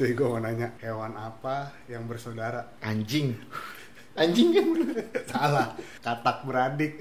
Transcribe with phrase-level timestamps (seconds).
[0.00, 2.72] Jadi gue mau nanya hewan apa yang bersaudara?
[2.80, 3.36] Anjing.
[4.16, 4.64] Anjing kan
[5.28, 6.96] Salah, katak beradik.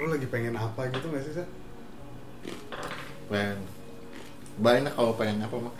[0.00, 1.44] Lu lagi pengen apa gitu gak sih, Sa?
[3.28, 3.60] pengen
[4.56, 5.74] banyak kalau pengen apa mah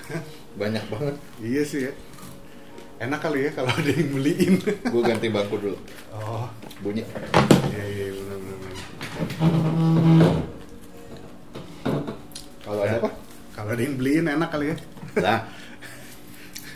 [0.61, 1.93] banyak banget Iya sih ya.
[3.01, 4.61] Enak kali ya kalau ada yang beliin.
[4.61, 5.81] gue ganti bangku dulu
[6.13, 6.45] oh,
[6.85, 7.09] bunyi
[7.73, 8.57] iya iya benar benar.
[8.61, 8.77] benar.
[12.61, 13.11] kalau ada apa
[13.71, 14.77] ada yang beliin enak kali ya.
[15.23, 15.41] lah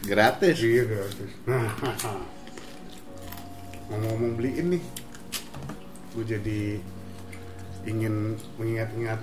[0.04, 1.30] gratis Iya gratis.
[1.48, 1.68] Nah,
[3.88, 4.82] ngomong-ngomong beliin nih,
[6.14, 6.60] gue jadi
[7.88, 9.20] ingin mengingat-ingat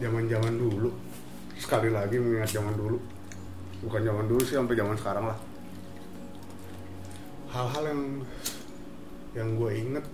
[0.00, 0.90] zaman-zaman dulu.
[1.60, 2.98] Sekali lagi mengingat zaman dulu.
[3.84, 5.38] Bukan zaman dulu sih, sampai zaman sekarang lah.
[7.50, 8.02] Hal-hal yang
[9.34, 10.06] yang gue inget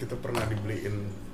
[0.00, 1.27] kita pernah dibeliin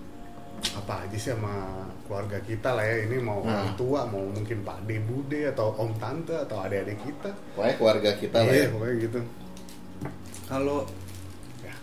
[0.75, 3.55] apa aja sih sama keluarga kita lah ya ini mau Nah.
[3.55, 8.11] orang tua mau mungkin pak de bude atau om tante atau adik-adik kita pokoknya keluarga
[8.19, 9.21] kita lah Iya, ya pokoknya gitu.
[10.45, 10.79] Kalau
[11.63, 11.75] ya,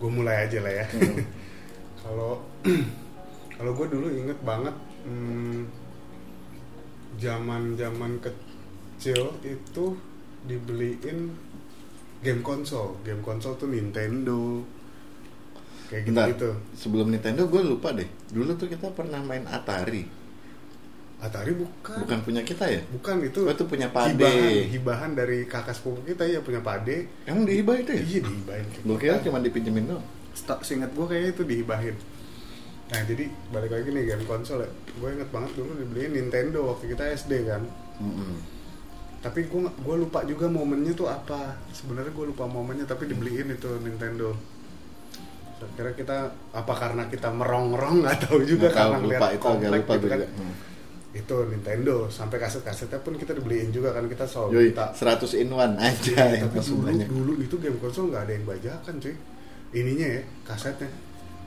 [0.00, 0.86] gue mulai aja lah ya.
[0.90, 1.20] Hmm.
[2.02, 2.32] Kalau
[3.54, 4.72] kalau gue dulu inget banget
[5.04, 5.68] hmm,
[7.20, 9.84] zaman-zaman kecil itu
[10.42, 11.36] dibeliin
[12.24, 12.96] game konsol.
[13.04, 14.64] Game konsol tuh Nintendo.
[15.90, 16.50] Kayak Bentar, gitu-gitu.
[16.72, 20.06] sebelum Nintendo gue lupa deh dulu tuh kita pernah main Atari
[21.20, 21.98] Atari bukan.
[22.00, 23.44] bukan punya kita ya Bukan itu.
[23.44, 24.16] Oh, itu punya Pade.
[24.16, 27.10] Hibahan, hibahan dari kakak sepupu kita ya punya Pade.
[27.24, 28.66] emang dihibah itu ya Iya dihibahin.
[28.80, 31.96] gue kira cuma dipinjemin doang Sta- seingat gue kayaknya itu dihibahin
[32.86, 36.90] nah jadi balik lagi nih game konsol ya gue inget banget dulu dibeliin Nintendo waktu
[36.90, 37.62] kita SD kan
[38.00, 38.34] Mm-mm.
[39.20, 43.70] tapi gue gue lupa juga momennya tuh apa sebenarnya gue lupa momennya tapi dibeliin itu
[43.78, 44.34] Nintendo
[45.70, 46.18] kira kita
[46.50, 50.06] apa karena kita merongrong nggak tahu juga Nggak tahu, karena lupa itu agak lupa gitu
[50.06, 50.54] kan juga Hmm.
[51.10, 55.74] itu Nintendo sampai kaset-kasetnya pun kita dibeliin juga kan kita selalu kita 100 in one
[55.76, 58.94] aja Iya, yang tapi langsung dulu, banyak dulu itu game konsol nggak ada yang bajakan
[58.96, 59.14] cuy
[59.72, 60.90] ininya ya kasetnya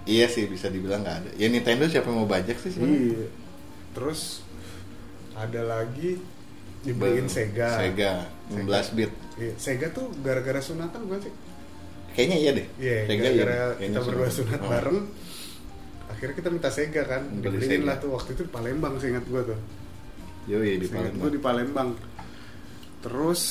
[0.04, 1.32] Iya sih bisa dibilang nggak ada.
[1.34, 3.00] Ya Nintendo siapa yang mau bajak sih sebenarnya?
[3.16, 3.28] Iya.
[3.96, 4.44] Terus
[5.34, 6.20] ada lagi
[6.84, 7.70] dibeliin Be- Sega.
[7.72, 8.14] Sega
[8.52, 9.12] 16 bit.
[9.34, 11.34] Iya, Sega tuh gara-gara sunatan bukan sih?
[12.14, 12.68] Kayaknya iya deh.
[12.78, 13.88] Iya, Sega gara-gara iya.
[13.90, 14.60] kita berdua sunat.
[14.62, 14.70] Oh.
[14.70, 15.00] bareng.
[16.14, 19.42] Akhirnya kita minta Sega kan, Beli dibeliin lah tuh waktu itu di Palembang seingat gua
[19.42, 19.60] tuh.
[20.46, 21.20] Yoi di Seingat Palembang.
[21.20, 21.90] gua di Palembang.
[23.04, 23.42] Terus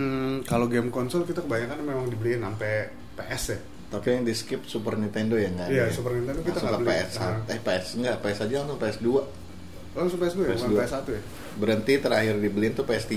[0.00, 3.58] hmm, kalau game konsol kita kebanyakan memang dibeliin sampai PS ya.
[3.94, 5.74] Tapi yang di skip Super Nintendo ya nggak ada.
[5.76, 5.94] Iya, ya?
[5.94, 6.96] Super Nintendo kita Langsung nggak ke beli.
[6.96, 7.12] PS.
[7.20, 7.36] Ah.
[7.52, 9.06] Eh PS enggak, PS aja langsung PS2.
[9.94, 10.78] Langsung PS2 ya, bukan PS2.
[10.80, 11.22] PS1 ya?
[11.54, 13.14] Berhenti terakhir dibeliin tuh PS3.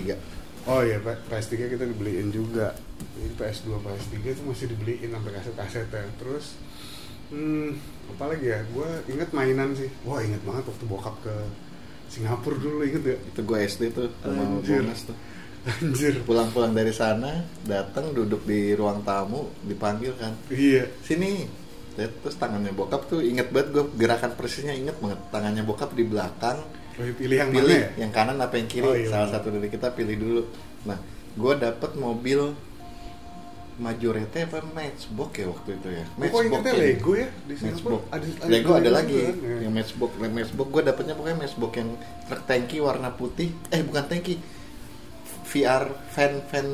[0.67, 2.75] Oh iya, P- PS3 kita dibeliin juga.
[3.15, 6.03] Jadi PS2, PS3 itu masih dibeliin sampai kaset-kaset ya.
[6.19, 6.45] Terus
[7.31, 7.69] hmm,
[8.15, 8.59] apa lagi ya?
[8.75, 9.87] Gue inget mainan sih.
[10.03, 11.35] Wah, inget banget waktu bokap ke
[12.11, 13.17] Singapura dulu inget ya.
[13.31, 14.83] Itu gue SD tuh sama Anjir.
[14.83, 15.17] bonus tuh.
[15.67, 16.13] Anjir.
[16.27, 20.35] Pulang-pulang dari sana, datang duduk di ruang tamu, dipanggil kan.
[20.51, 20.91] Iya.
[20.99, 21.47] Sini.
[21.97, 26.61] Terus tangannya bokap tuh inget banget gue gerakan persisnya inget banget tangannya bokap di belakang
[26.97, 27.89] pilih yang pilih mana ya?
[27.99, 30.41] yang kanan apa yang kiri Oh, iya, salah satu dari kita pilih dulu
[30.83, 30.97] nah
[31.33, 32.39] gue dapet mobil
[33.77, 36.81] Majorette apa Matchbox ya waktu itu ya ingetnya ya.
[36.81, 37.27] Lego ya?
[37.45, 39.37] Di Matchbox ada- Lego ada Lego lagi juga kan?
[39.37, 39.57] Ya.
[39.61, 41.89] yang Matchbox Matchbox gue dapetnya pokoknya Matchbox yang
[42.25, 44.33] truk tanki warna putih eh bukan tanki
[45.45, 46.67] VR fan fan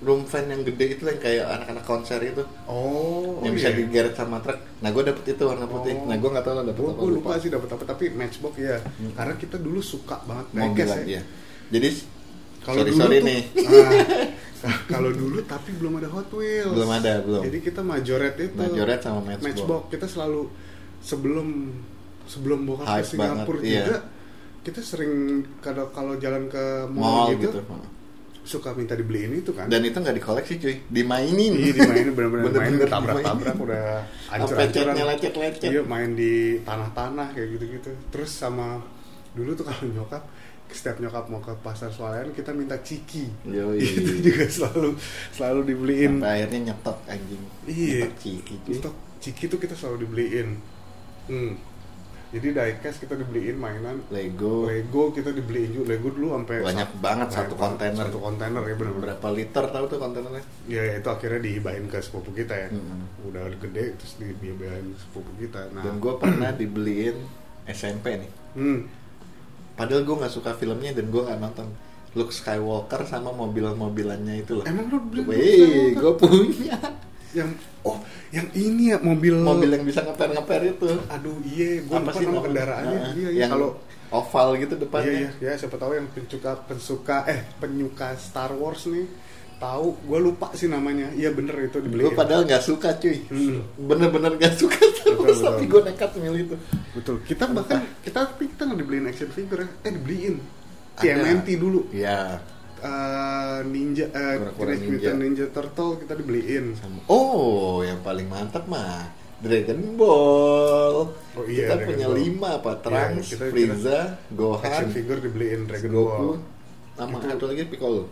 [0.00, 3.76] room fan yang gede itu yang kayak anak-anak konser itu Oh, yang oh bisa iya.
[3.78, 6.08] digeret sama truk nah gue dapet itu warna putih Oh.
[6.08, 8.76] nah gue nggak tahu lo dapet Gue apa lupa sih dapat apa tapi Matchbox ya.
[8.80, 9.12] Hmm.
[9.12, 11.22] Karena kita dulu suka banget mobil diecast ya.
[11.68, 11.88] jadi
[12.60, 13.40] Kalau sorry dulu sorry tuh- nih
[14.60, 16.68] Ah, kalau dulu tapi belum ada Hot Wheels.
[16.68, 17.42] Belum ada, belum.
[17.48, 18.56] Jadi kita Majorette itu.
[18.56, 19.88] Majorette sama Matchbox.
[19.88, 20.52] Kita selalu
[21.00, 21.48] sebelum
[22.24, 23.80] sebelum bokap ke Singapura banget, iya.
[23.82, 23.98] juga
[24.60, 25.12] kita sering
[25.58, 27.60] kalau kalau jalan ke mall mall, gitu, gitu.
[28.50, 29.70] Suka minta dibeliin itu kan.
[29.70, 31.54] Dan itu nggak dikoleksi cuy, dimainin.
[31.54, 33.86] Iya dimainin bener-bener main Bener-bener tabrak-tabrak udah
[34.74, 35.70] catnya lecet-lecet.
[35.70, 37.90] Iya main di tanah-tanah kayak gitu-gitu.
[38.10, 38.82] Terus sama
[39.38, 40.26] dulu tuh kalau nyokap
[40.70, 43.30] setiap nyokap mau ke pasar swalayan kita minta ciki.
[43.46, 43.78] Yoi.
[44.02, 44.98] itu juga selalu
[45.30, 46.12] selalu dibeliin.
[46.18, 47.42] Sampai akhirnya nyetok anjing.
[47.70, 47.86] Iya.
[48.02, 48.74] Nyetok ciki cuy.
[49.22, 50.48] Ciki tuh kita selalu dibeliin.
[51.30, 51.54] Hmm.
[52.30, 54.64] Jadi diecast kita dibeliin mainan Lego.
[54.64, 58.06] Lego kita dibeliin juga Lego dulu sampai Banyak satu- banget, satu kontainer.
[58.06, 60.44] satu kontainer ya benar-benar Berapa liter tahu tuh kontainernya?
[60.64, 63.26] ya itu akhirnya dihibahin ke sepupu kita ya Mm-mm.
[63.26, 67.18] udah gede terus di- dihibahin ke sepupu kita nah Dan gue pernah dibeliin
[67.66, 68.30] SMP nih.
[68.54, 68.78] hmm,
[69.72, 71.66] Padahal gue nggak suka filmnya dan gue nggak nonton.
[72.12, 74.64] Luke Skywalker sama mobil-mobilannya itu loh.
[74.64, 76.78] emang lu beli Wih, gue punya.
[77.30, 77.50] Yang
[77.86, 77.98] oh
[78.34, 80.88] yang ini ya mobil mobil yang bisa ngeper ngeper itu.
[81.10, 82.42] Aduh iya gue lupa nama namanya?
[82.46, 82.98] kendaraannya.
[82.98, 83.40] Nah, iya iya.
[83.46, 83.70] yang kalau
[84.10, 85.12] oval gitu iya depannya.
[85.12, 89.06] Iya ya siapa tahu yang pensuka pensuka eh penyuka Star Wars nih
[89.62, 89.86] tahu.
[90.04, 91.14] Gue lupa sih namanya.
[91.14, 93.18] Iya bener itu gue dibeliin padahal nggak suka cuy.
[93.30, 93.62] Hmm.
[93.78, 95.46] bener-bener nggak suka Star Wars, betul.
[95.54, 96.56] tapi gue nekat milih itu.
[96.98, 97.16] Betul.
[97.22, 99.68] Kita bahkan kita tapi kita nggak dibeliin action figure ya.
[99.86, 100.36] Eh dibeliin.
[101.00, 101.88] TMNT dulu.
[101.94, 102.42] Ya
[102.80, 104.88] Eh, ninja Teenage ninja.
[104.88, 106.72] Mutant Ninja Turtle kita dibeliin.
[106.74, 109.04] Sama- oh yang paling mantap mah
[109.38, 110.94] Dragon Ball.
[111.12, 112.16] Oh iya, kita Dragon punya Ball.
[112.16, 114.84] lima apa Trunks Iya, kita- Frieza action Gohan.
[114.90, 116.08] figure dibeliin Dragon Goku.
[116.08, 116.36] Ball.
[116.94, 118.04] Sama Itu- satu lagi Piccolo.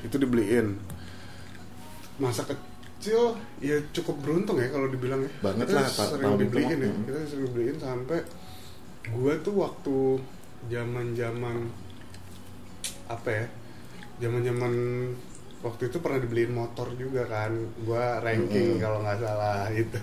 [0.00, 0.66] Itu dibeliin.
[2.16, 5.30] Masa kecil ya cukup beruntung ya kalau dibilang ya.
[5.40, 6.92] Banget kita lah, sering dibeliin ya.
[7.04, 8.18] Kita sering dibeliin sampai
[9.10, 9.96] gua tuh waktu
[10.64, 11.56] zaman zaman
[13.08, 13.46] apa ya
[14.22, 14.72] zaman zaman
[15.64, 17.52] waktu itu pernah dibeliin motor juga kan.
[17.82, 18.82] Gua ranking Hmm.
[18.82, 19.98] kalau nggak salah itu.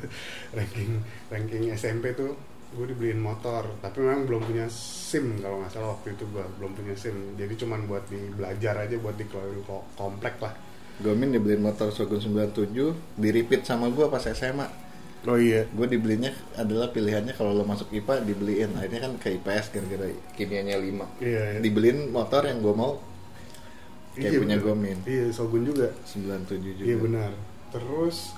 [0.51, 0.92] Ranking
[1.30, 2.33] ranking SMP tuh
[2.71, 3.68] gue dibeliin motor.
[3.83, 7.38] Tapi memang belum punya sim kalau nggak salah waktu itu gua belum punya sim.
[7.38, 9.25] Jadi cuman buat di belajar aja buat di
[9.95, 10.54] komplek lah.
[11.01, 14.68] Gomin dibeliin motor Shogun 97 di repeat sama gue pas SMA
[15.27, 15.68] oh iya.
[15.73, 18.71] Gue dibelinya adalah pilihannya kalau lo masuk IPA dibeliin.
[18.77, 21.59] Akhirnya kan ke IPS gara-gara kimianya 5 iya, iya.
[21.62, 22.97] dibeliin motor yang gue mau
[24.18, 24.68] kayak Iya, punya bener.
[24.68, 25.88] Gomin iya Shogun juga.
[26.03, 26.88] 97 juga.
[26.88, 27.31] Iya benar.
[27.71, 28.35] Terus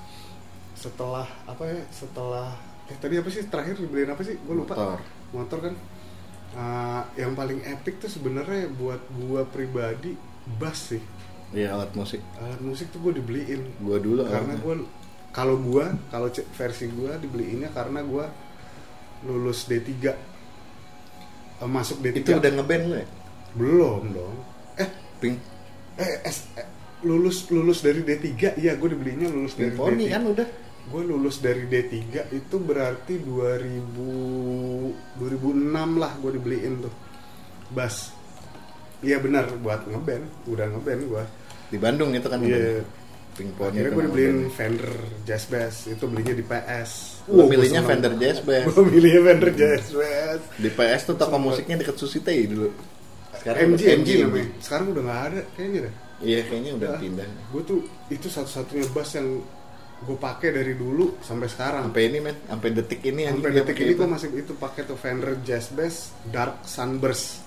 [0.74, 2.50] setelah apa ya setelah
[2.92, 4.36] eh tadi apa sih terakhir dibeliin apa sih?
[4.44, 4.74] Gue lupa.
[4.76, 5.00] Motor.
[5.34, 5.76] Motor kan.
[6.54, 10.14] Ah, yang paling epic tuh sebenarnya buat gua pribadi
[10.62, 11.02] bass sih.
[11.54, 12.22] Iya alat musik.
[12.38, 13.62] Alat musik tuh gue dibeliin.
[13.82, 14.76] Gue dulu karena gue
[15.34, 18.30] kalau gua kalau versi gua dibeliinnya karena gua
[19.24, 20.14] lulus D3
[21.54, 23.08] Eh, masuk D3 itu udah ngeband lo ya?
[23.54, 24.36] Belum dong.
[24.76, 25.38] Eh Pink.
[25.96, 26.66] eh, S- eh,
[27.06, 30.48] lulus lulus dari D3 iya gue dibeliinnya lulus dari Symphony D3 kan udah.
[30.84, 31.94] Gue lulus dari D3
[32.34, 36.94] itu berarti 2000 2006 lah gue dibeliin tuh.
[37.72, 38.12] Bass.
[39.00, 40.26] Iya benar buat ngeband.
[40.50, 41.24] Udah ngeband gue
[41.70, 42.84] di Bandung itu kan iya.
[42.84, 43.03] Pink
[43.34, 44.38] Pony akhirnya gue dibeliin.
[44.48, 44.90] Fender
[45.24, 46.92] Jazz Bass itu belinya di PS
[47.34, 48.66] Gua milihnya Fender Jazz Bass.
[48.70, 50.42] gue milihnya Fender Jazz Bass.
[50.56, 52.70] Di PS tuh toko musiknya deket Susi Tei dulu.
[53.44, 54.48] MG udah- MG namanya.
[54.60, 55.94] Sekarang udah nggak ada kayaknya deh.
[56.24, 57.28] Iya kayaknya udah pindah.
[57.50, 59.28] Gue tuh itu satu-satunya bass yang
[60.04, 61.84] gue pakai dari dulu sampai sekarang.
[61.90, 62.36] Sampai ini men.
[62.44, 66.64] Sampai detik ini sampai detik ini gue masih itu pakai tuh Fender Jazz Bass Dark
[66.64, 67.42] Sunburst.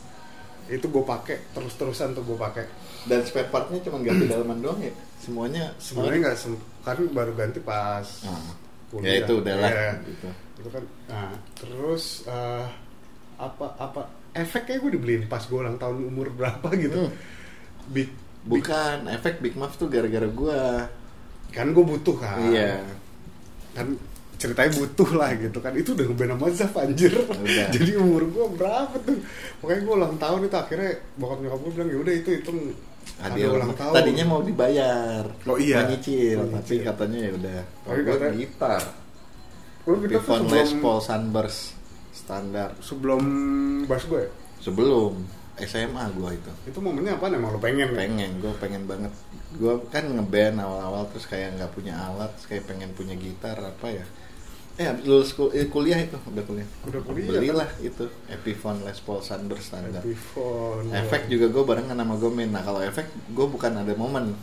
[0.66, 2.64] Itu gue pakai terus-terusan tuh gue pakai.
[3.06, 7.58] Dan spare partnya cuma ganti dalaman doang ya semuanya sebenarnya nggak sem- kan baru ganti
[7.58, 8.52] pas Ah.
[8.88, 9.06] kuliah.
[9.08, 9.90] ya itu udah lah Iya.
[10.04, 10.28] gitu.
[10.56, 12.64] itu kan nah terus eh,
[13.36, 14.00] apa apa
[14.32, 17.14] efeknya gue dibeliin pas gue ulang tahun umur berapa gitu Hmm.
[17.88, 18.08] big,
[18.42, 20.86] big bukan efek Big Muff tuh gara-gara gua
[21.48, 22.80] kan gue butuh kan iya
[23.72, 23.92] kan
[24.36, 27.68] ceritanya butuh lah gitu kan itu udah ngeband sama Zaf anjir Udah.
[27.74, 29.16] jadi umur gue berapa tuh
[29.58, 32.50] pokoknya gue ulang tahun itu akhirnya bokap nyokap gue bilang ya udah itu itu
[33.18, 35.76] hadiah ulang ulang tahun tadinya mau dibayar Oh, iya.
[35.78, 36.80] mau nyicil Mau tapi nyicil.
[36.84, 38.82] katanya ya udah Tapi oh, gua katanya- gitar
[39.82, 41.60] Lu kita tuh Pivon Les sebelum Paul Sunburst
[42.12, 43.22] standar sebelum
[43.84, 44.30] bass gue ya?
[44.58, 45.12] sebelum
[45.58, 47.96] SMA gua itu itu momennya apa emang lo pengen ya?
[47.96, 49.12] pengen gue pengen banget
[49.52, 53.86] gue kan ngeband awal-awal terus kayak nggak punya alat terus kayak pengen punya gitar apa
[53.90, 54.04] ya
[54.76, 56.68] eh lulus kul- eh, kuliah itu udah kuliah.
[56.84, 62.14] Udah kuliah, belilah itu Epiphone Les Paul Sunburst standar Epiphone efek juga gue barengan sama
[62.20, 64.36] Gomen nah kalau efek gue bukan ada momen.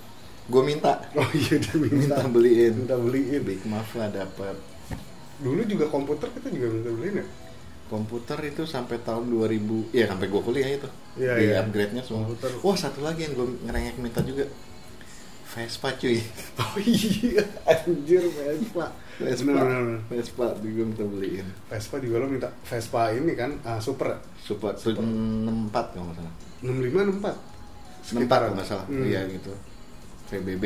[0.50, 1.00] Gue minta.
[1.16, 2.74] Oh iya dia minta, minta beliin.
[2.84, 3.42] Minta beliin.
[3.46, 4.58] Big Muff lah dapet.
[5.40, 7.26] Dulu juga komputer kita juga minta beliin ya?
[7.88, 10.90] Komputer itu sampai tahun 2000 ya sampai gue kuliah itu.
[11.14, 11.62] Iya, di iya.
[11.62, 12.26] upgrade nya semua.
[12.26, 12.50] Komputer.
[12.66, 14.50] wah satu lagi yang gue ngerengek minta juga
[15.54, 16.18] Vespa cuy.
[16.62, 17.46] Oh iya.
[17.70, 18.86] Anjir Vespa.
[19.22, 19.46] Vespa.
[19.46, 20.02] Bener, bener, bener.
[20.10, 21.48] Vespa juga minta beliin.
[21.70, 22.50] Vespa juga lo minta.
[22.66, 25.00] Vespa ini kan ah, super Super, Super.
[25.00, 26.34] 64 kalau nggak salah.
[26.66, 28.86] 65 64 64 kalau nggak salah.
[28.90, 29.06] Hmm.
[29.06, 29.54] iya gitu.
[30.34, 30.66] VBB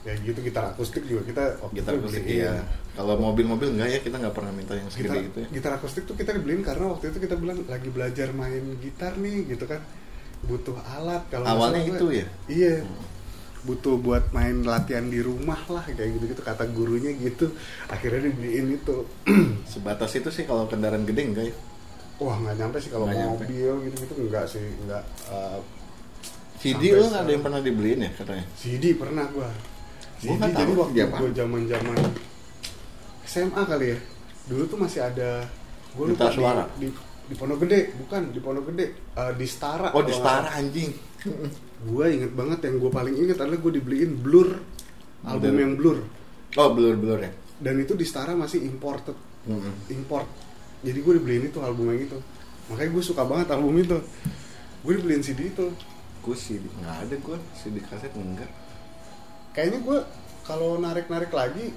[0.00, 2.40] ya gitu gitar akustik juga kita waktu gitar akustik beliin.
[2.40, 2.64] iya.
[2.96, 5.48] Kalau mobil-mobil enggak ya kita nggak pernah minta yang gitar, segede gitu ya.
[5.52, 9.44] gitar akustik tuh kita dibeliin karena waktu itu kita bilang lagi belajar main gitar nih
[9.52, 9.80] gitu kan.
[10.40, 12.26] Butuh alat kalau Awalnya itu ya?
[12.48, 12.74] iya
[13.60, 17.52] butuh buat main latihan di rumah lah kayak gitu gitu kata gurunya gitu.
[17.92, 19.04] Akhirnya dibeliin itu.
[19.72, 21.54] Sebatas itu sih kalau kendaraan gede enggak ya?
[22.20, 25.00] Wah nggak nyampe sih kalau mobil gitu gitu enggak sih enggak
[25.32, 25.58] eh,
[26.60, 28.44] CD lo ada yang pernah dibeliin ya katanya?
[28.60, 29.48] CD pernah gua.
[29.48, 31.98] Gua CD nggak jadi waktu gua zaman zaman
[33.24, 33.98] SMA kali ya.
[34.52, 35.48] Dulu tuh masih ada
[35.96, 36.64] gua lupa Suara.
[36.76, 37.96] di, di di Pondok Gede.
[37.96, 38.86] Bukan di Pondok Gede.
[39.16, 40.52] Eh, di Setara oh di salah.
[40.56, 40.90] anjing
[41.80, 44.60] gue inget banget yang gue paling inget adalah gue dibeliin Blur
[45.24, 45.60] album Blur.
[45.64, 45.98] yang Blur.
[46.58, 47.32] Oh blur blur ya?
[47.60, 49.16] Dan itu di Setara masih imported.
[49.48, 49.72] Mm-mm.
[49.88, 50.28] import.
[50.84, 52.20] Jadi gue dibeliin itu albumnya gitu
[52.68, 53.98] makanya gue suka banget album itu.
[54.84, 55.72] Gue dibeliin CD itu.
[56.20, 58.52] Gue sih nggak ada gue CD kaset enggak.
[59.56, 59.98] Kayaknya gue
[60.44, 61.72] kalau narik-narik lagi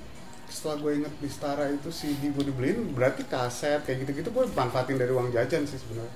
[0.51, 4.99] setelah gue inget di Setara itu CD gue dibeliin berarti kaset kayak gitu-gitu gue manfaatin
[4.99, 6.13] dari uang jajan sih sebenarnya.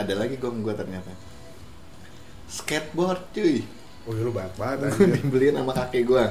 [0.00, 1.31] Ada lagi gong gue ternyata
[2.52, 3.64] skateboard cuy
[4.02, 6.24] oh iya lu banyak banget dibeliin sama kakek gue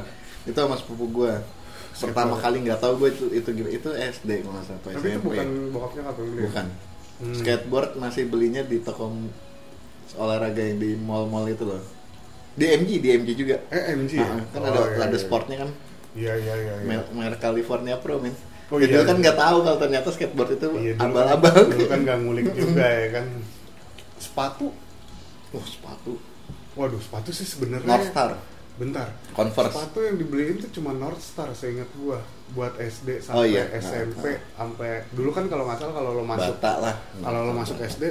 [0.43, 1.33] itu sama sepupu gue
[1.91, 2.41] pertama Skateboard.
[2.41, 5.47] kali nggak tahu gue itu itu itu SD kalau nggak salah tapi itu SMP bukan
[5.69, 6.47] bokapnya apa yang beli ya?
[6.47, 6.67] bukan
[7.21, 7.37] Hmm.
[7.37, 9.13] skateboard masih belinya di toko
[10.15, 11.77] olahraga yang di mall-mall itu loh
[12.51, 14.35] di MG di MG juga eh MG Ah, ya?
[14.49, 15.21] kan Oh, ada iya, ada iya.
[15.21, 15.69] sportnya kan
[16.13, 16.83] iya iya iya iya.
[16.83, 18.33] mer- merek California Pro men
[18.67, 19.21] Oh, Ya, iya, dulu kan iya.
[19.21, 22.85] nggak tahu kalau ternyata skateboard itu Iya, dulu abal-abal kan, dulu kan gak ngulik juga
[22.89, 23.25] ya kan
[24.17, 24.65] sepatu
[25.51, 26.13] oh sepatu.
[26.73, 28.31] Waduh sepatu sih sebenarnya North Star.
[28.71, 29.07] Bentar.
[29.31, 29.75] Converse.
[29.75, 32.19] Sepatu yang dibeliin tuh cuma North Star seingat gua.
[32.51, 33.63] Buat SD Oh, sampai iya.
[33.77, 36.95] SMP sampai dulu kan kalau nggak salah kalau lo masuk bata lah.
[37.19, 38.03] kalau lo masuk SD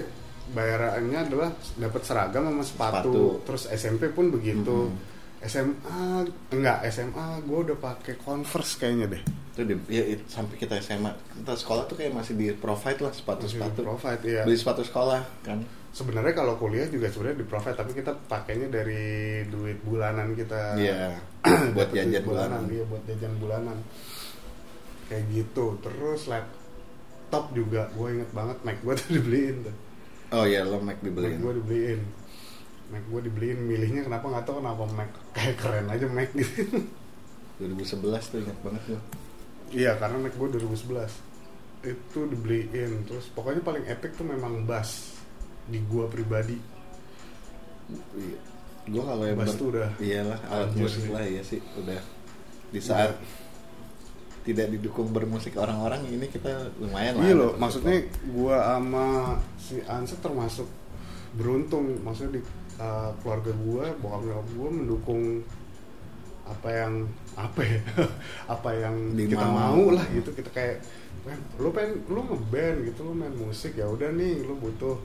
[0.50, 3.24] bayarannya adalah dapat seragam sama sepatu, Sepatu.
[3.44, 4.88] terus SMP pun begitu.
[4.88, 4.96] Mhm.
[5.40, 9.22] SMA enggak SMA gue udah pakai Converse kayaknya deh.
[9.50, 13.08] Itu di, ya, it- sampai kita SMA kita sekolah tuh kayak masih di provide lah
[13.10, 13.80] sepatu sepatu.
[13.80, 14.42] provide iya.
[14.44, 15.64] Beli sepatu sekolah kan.
[15.90, 19.02] Sebenarnya kalau kuliah juga sebenarnya di provide tapi kita pakainya dari
[19.48, 20.76] duit bulanan kita.
[20.76, 21.16] Iya
[21.74, 22.62] buat Dapet jajan duit bulanan.
[22.68, 23.78] iya buat jajan bulanan.
[25.08, 29.76] Kayak gitu terus laptop juga gue inget banget Mac gue tuh dibeliin tuh.
[30.30, 32.00] Oh iya lo Mac Mac dibeliin gue dibeliin
[32.90, 36.82] Mac gue dibeliin milihnya kenapa nggak tahu kenapa Mac kayak keren aja Mac gitu.
[37.62, 39.00] 2011 tuh ingat banget gue
[39.74, 41.30] iya karena Mac gue 2011
[41.80, 45.16] itu dibeliin terus pokoknya paling epic tuh memang bass
[45.70, 46.58] di gua pribadi.
[48.90, 52.00] Gue kalau yang Bass tuh udah iyalah alat musik lah ya sih udah.
[52.70, 53.14] Di saat
[54.40, 60.16] tidak didukung bermusik orang-orang ini kita lumayan lah Iya loh, maksudnya gua sama si Ansa
[60.18, 60.64] termasuk
[61.36, 62.42] beruntung, maksudnya di
[62.80, 65.22] uh, keluarga gua, bokap nyokap gua mendukung
[66.48, 66.94] apa yang
[67.38, 67.80] apa ya,
[68.58, 69.54] apa yang kita Dimau.
[69.54, 70.76] mau lah gitu, kita kayak,
[71.22, 74.96] "Men, lu pengen lu ngeband gitu, lu main musik ya udah nih, lu butuh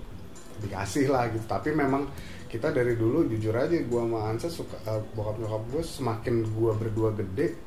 [0.63, 1.45] dikasih lah gitu.
[1.45, 2.07] Tapi memang
[2.49, 6.71] kita dari dulu jujur aja gua sama Ansa suka uh, bokap nyokap gua semakin gua
[6.73, 7.59] berdua gede,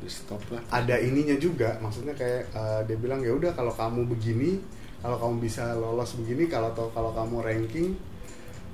[0.00, 4.08] Di stop lah ada ininya juga maksudnya kayak eh, dia bilang ya udah kalau kamu
[4.08, 4.56] begini
[5.04, 7.92] kalau kamu bisa lolos begini kalau atau kalau kamu ranking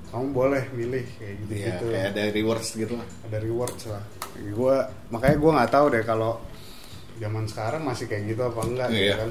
[0.07, 3.07] kamu boleh milih kayak gitu gitu kayak ada rewards gitu lah.
[3.27, 4.03] Ada rewards lah.
[4.37, 4.77] Gue
[5.09, 6.33] makanya gue nggak tahu deh kalau
[7.17, 9.17] zaman sekarang masih kayak gitu apa enggak gitu Iya.
[9.19, 9.31] kan?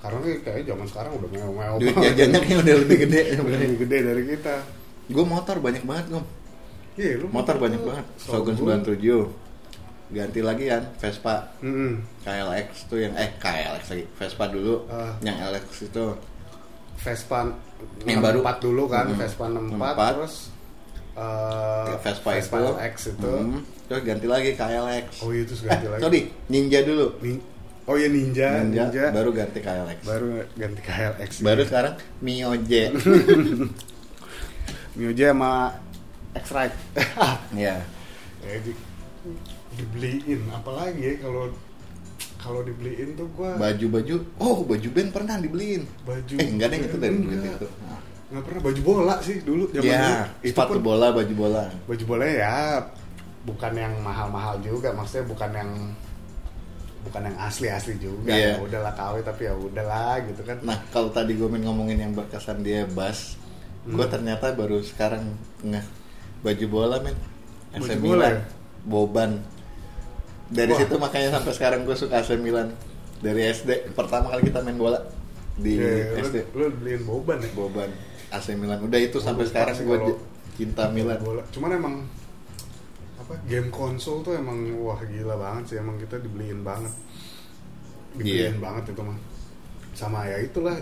[0.00, 2.08] Karena kayak- zaman sekarang udah mewah-mewah duit banget.
[2.10, 3.20] jajannya kayak udah lebih gede.
[3.36, 4.54] Udah lebih gede dari kita.
[5.08, 6.22] Gue motor banyak banget gue
[6.98, 8.04] iya lu motor banyak banget.
[8.18, 8.54] Shogun.
[8.54, 9.30] 97
[10.10, 11.34] ganti lagi kan Vespa.
[11.60, 12.02] Mm-mm.
[12.20, 14.04] KLX tuh yang eh KLX lagi.
[14.12, 15.14] Vespa dulu Ah.
[15.20, 16.06] yang LX itu.
[16.96, 17.46] Vespa
[18.02, 18.38] Yang baru.
[18.40, 19.18] 64 dulu kan Mm-mm.
[19.18, 20.14] Vespa 64 64.
[20.14, 20.34] terus
[21.12, 23.60] eh, Vespa, itu LX itu Hmm.
[23.86, 26.00] terus ganti lagi KLX Oh iya terus ganti eh, lagi.
[26.04, 27.44] sorry Ninja dulu Nin-
[27.84, 31.30] oh iya Ninja, Ninja, Ninja, baru ganti KLX baru ganti KLX.
[31.40, 32.94] baru sekarang Mio J
[34.92, 35.74] Mioje sama
[36.32, 36.76] X-Ride.
[37.54, 37.76] ya
[38.46, 38.72] ya, di,
[39.72, 41.50] dibeliin apalagi ya kalau
[42.40, 46.96] kalau dibeliin tuh gua baju-baju oh baju band pernah dibeliin baju eh enggak deh itu
[46.96, 47.66] dari duit itu
[48.30, 50.24] nggak pernah baju bola sih dulu zaman ya dulu.
[50.40, 52.56] Itu sepatu pun bola baju bola baju bola ya
[53.44, 55.70] bukan yang mahal-mahal juga maksudnya bukan yang
[57.00, 58.56] bukan yang asli-asli juga Iya.
[58.56, 62.12] ya udahlah KW tapi ya udahlah gitu kan Nah, kalau tadi gue main ngomongin yang
[62.12, 63.08] berkesan dia gue
[63.80, 64.12] Hmm.
[64.12, 65.24] ternyata baru sekarang
[65.64, 65.80] nge
[66.44, 67.16] baju bola men.
[67.72, 68.40] Baju bola ya?
[68.84, 69.40] Boban.
[70.50, 70.78] Dari Wah.
[70.78, 72.74] situ makanya sampai sekarang gue suka AC Milan.
[73.18, 74.98] Dari SD pertama kali kita main bola
[75.54, 76.50] di Ya, SD.
[76.52, 77.90] lu, lu beliin boban ya Boban
[78.28, 78.80] AC Milan.
[78.80, 79.98] Udah itu sampai sekarang sih gue
[80.52, 81.16] cinta Milan.
[81.18, 81.94] bola cuman emang
[83.16, 86.90] apa game konsol tuh emang wah gila banget sih emang kita dibeliin banget
[88.12, 88.60] dibeliin Iya.
[88.60, 89.16] banget itu mah
[89.92, 90.76] sama ya itulah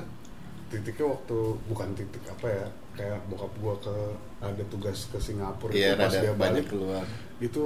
[0.68, 3.94] titiknya waktu bukan titik apa ya kayak bokap gua ke
[4.40, 7.04] ada tugas ke Singapura Iya, itu pas dia banyak balik keluar.
[7.38, 7.64] itu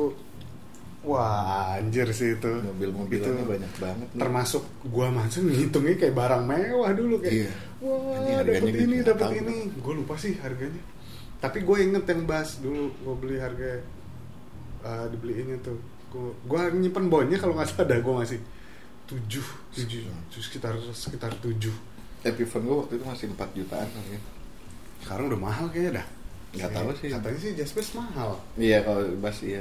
[1.03, 4.09] wah anjir sih itu Mobil-mobilannya Itu banyak banget.
[4.09, 4.21] nih.
[4.21, 7.53] termasuk gua masih ngitungnya kayak barang mewah dulu kayak Iya.
[7.81, 10.83] wah dapat ini dapat ini gue lupa sih harganya
[11.39, 13.83] tapi gue inget yang bas dulu gue beli harga
[14.81, 15.75] uh, dibeliinnya tuh
[16.45, 18.39] gue nyimpen bonnya kalau nggak salah dah gue masih
[19.05, 21.75] tujuh tujuh sekitar sekitar tujuh
[22.23, 24.23] Epiphone gue waktu itu masih 4 jutaan harganya.
[25.03, 26.07] sekarang udah mahal kayaknya dah
[26.53, 27.09] Nggak tahu sih.
[27.11, 29.59] katanya sih Jaspers mahal Iya kalau bass iya.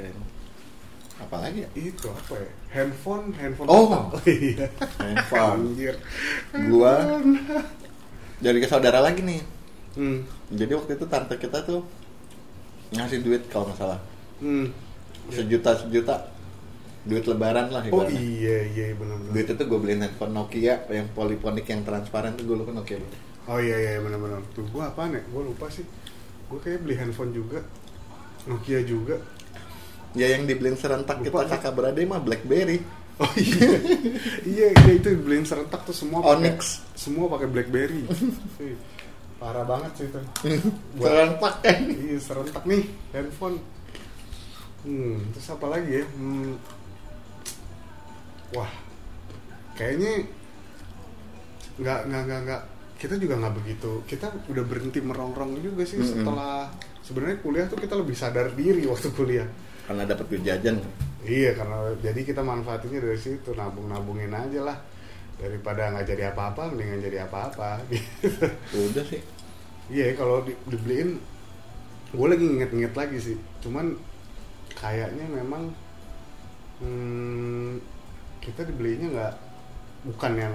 [1.20, 1.68] Apalagi ya?
[1.76, 2.48] Itu apa ya?
[2.72, 3.88] Handphone handphone Oh.
[3.90, 4.16] apa?
[4.30, 4.66] iya.
[5.00, 5.74] Handphone.
[5.74, 5.94] Anjir.
[6.70, 6.94] Gua
[8.38, 9.42] dari ke saudara lagi nih.
[9.92, 10.24] Hmm.
[10.48, 11.84] jadi waktu itu tante kita tuh
[12.96, 14.00] ngasih duit kalau nggak salah.
[14.40, 14.72] Hmm.
[15.28, 16.16] sejuta sejuta.
[17.02, 18.14] Duit lebaran lah oh ibaratnya.
[18.16, 22.56] iya iya benar-benar duit itu gue beliin handphone Nokia yang polyphonic yang transparan tuh gue
[22.62, 23.02] lupa Nokia
[23.50, 25.82] oh iya iya benar-benar tuh gua apa nih gua lupa sih.
[26.46, 27.58] Gua kayak beli handphone juga.
[28.46, 29.18] Nokia juga
[30.12, 32.78] ya yang dibeliin serentak Lupa, kita kakak beradik mah BlackBerry.
[33.14, 33.68] Oh iya.
[34.42, 36.60] Iya itu beliin serentak tuh semua pakai- Onyx.
[36.94, 38.02] semua pakai BlackBerry.
[39.36, 40.20] Parah banget sih itu.
[40.96, 43.56] Buat- serentak kan iya serentak nih handphone.
[44.82, 46.04] Hmm terus apa lagi ya?
[46.10, 46.56] Hmm.
[48.52, 48.68] wah
[49.72, 50.28] kayaknya
[51.78, 52.62] nggak nggak nggak nggak.
[52.96, 53.90] Kita juga nggak begitu.
[54.04, 56.10] Kita udah berhenti merongrong juga sih Mm-mm.
[56.12, 56.68] setelah
[57.02, 59.46] sebenarnya kuliah tuh kita lebih sadar diri waktu kuliah.
[59.82, 60.78] Karena dapat duit jajan
[61.22, 64.78] iya karena jadi kita manfaatinnya dari situ nabung nabungin aja lah.
[65.38, 67.82] Daripada nggak jadi apa-apa mendingan jadi apa-apa.
[67.90, 68.46] Gitu.
[68.90, 69.22] udah sih.
[69.90, 71.18] Iya kalau di, dibeliin
[72.12, 73.36] gue lagi inget-inget lagi sih.
[73.62, 73.94] Cuman
[74.74, 75.70] kayaknya memang
[76.82, 77.78] hmm,
[78.42, 79.34] kita dibelinya nggak
[80.10, 80.54] bukan yang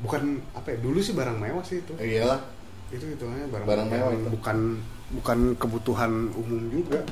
[0.00, 1.92] bukan apa ya dulu sih barang mewah sih itu.
[2.00, 2.40] Iyalah.
[2.90, 4.28] Itu hitungannya barang, Barang mewah itu.
[4.34, 4.58] bukan
[5.10, 7.02] bukan kebutuhan umum juga.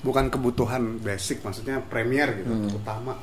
[0.00, 2.72] Bukan kebutuhan basic maksudnya premier gitu Hmm.
[2.72, 3.14] utama.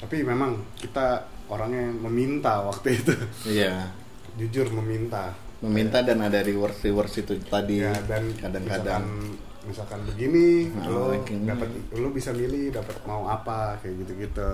[0.00, 3.14] Tapi memang kita orangnya meminta waktu itu.
[3.44, 3.92] Iya.
[4.40, 5.36] Jujur meminta.
[5.60, 7.84] Meminta dan ada rewards rewards itu tadi.
[7.84, 9.04] Ya dan kadang-kadang.
[9.04, 9.04] misalkan,
[9.68, 14.48] misalkan begini Nah, lo dapat lo bisa milih dapat mau apa kayak gitu gitu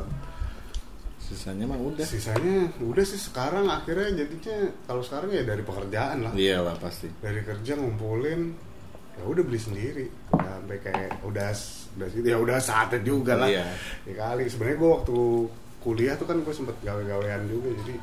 [1.31, 2.03] sisanya mah udah.
[2.03, 4.57] Sisanya udah sih sekarang akhirnya jadinya
[4.91, 6.33] kalau sekarang ya dari pekerjaan lah.
[6.35, 7.07] Iyalah pasti.
[7.23, 8.41] Dari kerja ngumpulin
[9.15, 10.07] ya udah beli sendiri.
[10.35, 11.49] Udah sampai kayak udah
[11.95, 13.47] udah gitu ya udah saatnya juga lah.
[13.47, 13.67] Iya.
[14.11, 14.51] ya kali.
[14.51, 15.19] Sebenarnya gue waktu
[15.81, 17.95] kuliah tuh kan gue sempet gawe-gawean juga jadi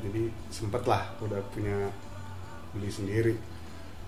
[0.00, 1.76] jadi sempet lah udah punya
[2.72, 3.34] beli sendiri.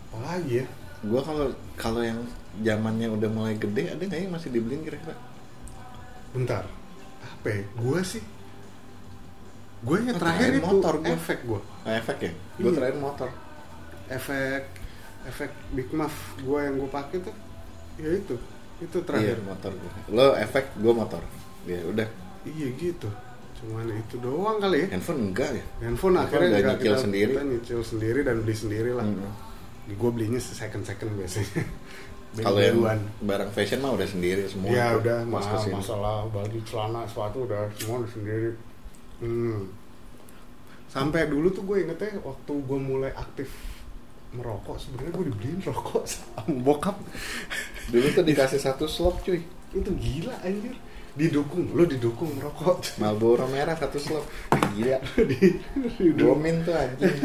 [0.09, 0.67] Apalagi ya?
[1.03, 2.21] Gua kalau kalau yang
[2.63, 5.17] zamannya udah mulai gede ada nggak yang masih dibeliin kira-kira?
[6.33, 6.65] Bentar.
[7.21, 7.61] Apa ya?
[7.77, 8.23] Gue sih
[9.83, 11.11] gue yang Oh, terakhir itu motor gua.
[11.11, 12.33] efek gue Ah, efek ya?
[12.55, 12.77] Gue Iya.
[12.79, 13.29] terakhir motor.
[14.09, 14.63] Efek
[15.23, 17.35] efek big muff gue yang gue pakai tuh
[17.95, 18.35] ya itu
[18.79, 19.91] itu iya terakhir motor gua.
[20.09, 21.23] lo efek gue motor?
[21.65, 22.09] Ya udah.
[22.43, 23.09] Iya gitu.
[23.55, 24.87] Cuman itu doang kali ya.
[24.91, 25.65] Handphone enggak ya?
[25.81, 27.33] Handphone Handphone akhirnya udah juga nyicil kita, sendiri.
[27.33, 29.07] kita nyicil sendiri dan beli sendiri lah.
[29.07, 29.31] Mm.
[29.93, 31.63] gue belinya second second biasanya
[32.47, 32.79] kalau yang
[33.21, 34.71] barang fashion mah udah sendiri semua.
[34.71, 38.51] Ya udah mas masalah baju celana sepatu udah semua udah sendiri
[39.23, 39.61] hmm.
[40.91, 43.49] sampai dulu tuh gue ingetnya waktu gue mulai aktif
[44.33, 46.97] merokok sebenarnya gue dibeliin rokok sama bokap.
[47.93, 49.45] Dulu tuh dikasih satu slot cuy.
[49.73, 50.73] Itu gila anjir.
[51.13, 52.97] Didukung lo didukung merokok.
[52.97, 54.25] Marlboro merah satu slot
[54.73, 54.99] gila.
[55.31, 55.61] Di,
[56.17, 57.17] Domin tuh anjing.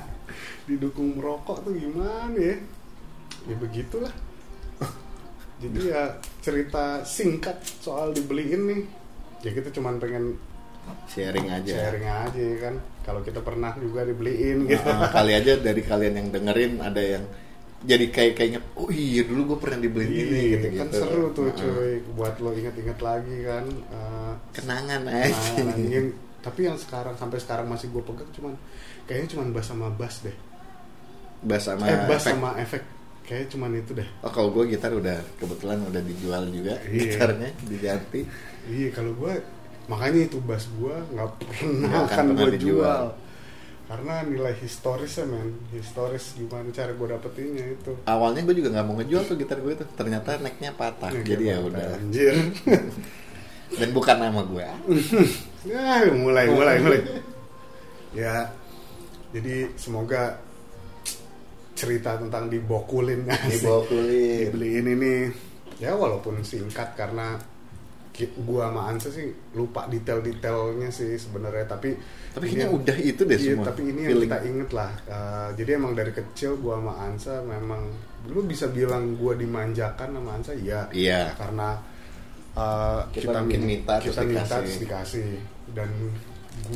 [0.68, 2.56] Didukung merokok tuh gimana ya?
[3.44, 4.12] Ya begitulah.
[5.60, 8.82] Jadi ya cerita singkat soal dibeliin nih.
[9.44, 10.40] Ya kita cuman pengen
[11.06, 11.72] sharing aja.
[11.72, 12.74] Sharing aja ya kan?
[13.00, 14.86] Kalau kita pernah juga dibeliin gitu.
[14.86, 17.24] Nah, kali aja dari kalian yang dengerin ada yang
[17.80, 21.48] jadi kayak kayaknya oh iya dulu gue pernah dibeliin ini Iya, gitu kan seru tuh
[21.50, 22.04] cuy.
[22.12, 23.64] Buat lo inget-inget lagi kan?
[23.66, 28.52] Eh, kenangan nah, aja yang- tapi yang sekarang sampai sekarang masih gue pegang cuman
[29.04, 30.36] kayaknya cuman bass sama bass deh.
[31.40, 32.32] Bass sama eh bass efek.
[32.32, 32.82] sama efek.
[33.24, 34.08] Kayaknya cuman itu deh.
[34.20, 37.00] Oh kalau gue gitar udah kebetulan udah dijual juga Iya.
[37.16, 38.20] gitarnya diganti.
[38.68, 39.34] Iya kalau gue
[39.90, 42.78] makanya itu bass gue nggak pernah Nggak akan gue dijual.
[42.78, 43.04] jual.
[43.90, 45.50] Karena nilai historisnya men.
[45.74, 47.92] Historis gimana cara gue dapetinnya itu.
[48.06, 51.10] Awalnya gue juga nggak mau ngejual tuh gitar gue tuh ternyata necknya patah.
[51.10, 51.98] Ya, jadi ya udah.
[51.98, 52.34] anjir.
[53.82, 54.66] Dan bukan nama gue
[55.70, 57.00] ya mulai mulai mulai.
[58.14, 58.50] Ya
[59.30, 60.38] jadi semoga
[61.74, 65.14] cerita tentang dibokulin dibawa kulit dibeliin ini.
[65.78, 67.38] Ya walaupun singkat karena
[68.40, 71.96] gua sama Ansa sih lupa detail-detailnya sih sebenarnya tapi
[72.30, 74.90] tapi ini yang- udah itu deh iya, semua tapi ini yang kita inget lah.
[75.04, 77.82] Eh, jadi emang dari kecil gua sama Ansa memang
[78.26, 80.52] lu bisa bilang gua dimanjakan sama Ansa?
[80.52, 80.86] Iya.
[80.90, 81.32] Iya.
[81.34, 81.74] Karena
[82.52, 84.58] uh, Kita mungkin min- minta kita terus minta dikasih.
[84.60, 85.28] terus dikasih.
[85.70, 85.90] Dan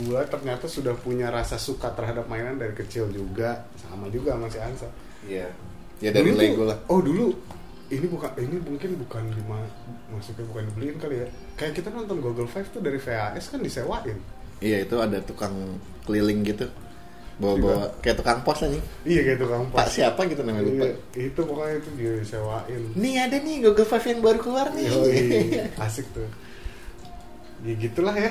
[0.03, 3.63] gua ternyata sudah punya rasa suka terhadap mainan dari kecil juga.
[3.77, 4.89] Sama juga sama si Ansa.
[5.25, 5.49] Iya.
[5.99, 6.79] Ya dari Dulu Lego tuh- lah.
[6.89, 7.27] Oh dulu
[7.95, 9.59] ini bukan ini mungkin bukan lima
[10.11, 11.29] maksudnya bukan dibeliin kali ya.
[11.55, 14.19] Kayak kita nonton Google Five tuh dari VHS kan disewain.
[14.59, 15.55] Iya itu ada tukang
[16.07, 16.67] keliling gitu.
[17.35, 18.79] Bawa-bawa kayak tukang pos aja.
[19.03, 19.77] Iya kayak tukang pos.
[19.83, 20.87] pak siapa gitu namanya lupa.
[20.87, 22.83] Iya, itu pokoknya itu disewain.
[22.95, 24.87] Nih ada nih Google Five yang baru keluar nih.
[24.87, 25.19] Yoi,
[25.87, 26.29] asik tuh.
[27.67, 28.31] Ya gitulah ya.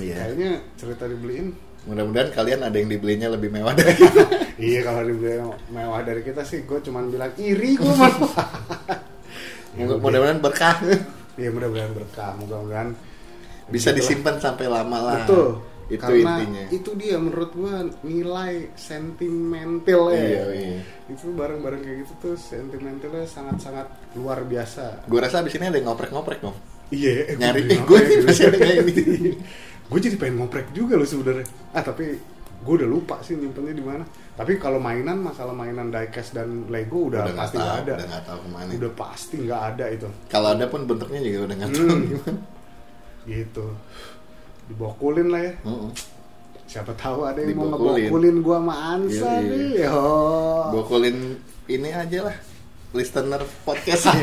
[0.00, 0.16] Iya.
[0.24, 1.52] kayaknya cerita dibeliin.
[1.82, 3.98] Mudah-mudahan kalian ada yang dibelinya lebih mewah dari
[4.62, 5.42] iya kalau dibeli
[5.74, 8.14] mewah dari kita sih gue cuman bilang iri gue mah
[9.76, 10.76] mudah-mudahan berkah.
[11.40, 12.36] Iya mudah-mudahan berkah.
[12.36, 12.92] Mudah-mudahan
[13.72, 13.98] bisa Gitulah.
[13.98, 15.24] disimpan sampai lama lah.
[15.24, 15.48] Betul.
[15.92, 16.64] Itu karena intinya.
[16.72, 20.20] itu dia menurut gue nilai sentimental ya.
[20.24, 20.80] Iya iya.
[21.08, 25.08] Itu barang-barang kayak gitu tuh sentimentalnya sangat-sangat luar biasa.
[25.08, 26.56] Gue rasa abis ini ada yang ngoprek-ngoprek dong.
[26.92, 28.26] Iya Nyari, eh, apa gue nih gitu.
[28.28, 29.32] masih ada kayak gini.
[29.92, 31.46] gue jadi pengen ngoprek juga loh sebenarnya.
[31.72, 32.16] Ah tapi
[32.62, 34.04] gue udah lupa sih nyimpennya di mana.
[34.32, 37.92] Tapi kalau mainan masalah mainan diecast dan lego udah, nggak pasti nggak ada.
[37.92, 38.70] udah nggak tahu ke mana.
[38.72, 40.08] Udah pasti nggak ada itu.
[40.26, 42.02] Kalau ada pun bentuknya juga udah nggak tahu Hmm.
[42.08, 42.40] gimana.
[43.22, 43.66] Gitu.
[44.64, 45.54] Dibokulin lah ya.
[45.60, 45.90] Heeh.
[46.62, 48.08] siapa tahu ada yang mau Dibokulin.
[48.08, 49.52] ngebokulin gua sama Ansa Iya, iya.
[49.84, 49.92] nih.
[49.92, 50.64] Oh.
[50.72, 51.16] bokolin
[51.66, 52.36] ini aja lah
[52.92, 54.16] listener podcastnya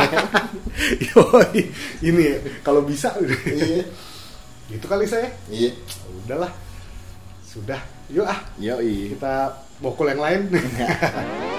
[1.13, 1.61] Yoi,
[2.01, 3.13] ini ya, kalau bisa.
[3.45, 3.85] Iya.
[4.65, 5.29] Gitu kali saya.
[5.47, 5.77] Iya.
[6.25, 6.49] Udahlah.
[7.43, 7.77] Sudah
[8.09, 8.39] yuk ah.
[8.57, 9.13] Yoi.
[9.15, 10.41] Kita bokul yang lain